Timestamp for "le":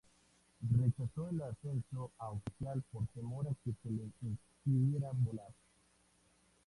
3.91-4.01